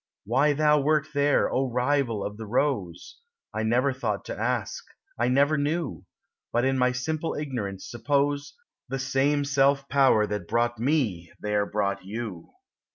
[0.25, 3.19] Why thou wert there, O rival of the rose!
[3.53, 4.83] I never thought to ask;
[5.19, 6.05] I never knew,
[6.51, 8.55] But in my simple ignorance suppose
[8.89, 9.45] The self
[9.81, 12.49] same Power that brought me there brought you.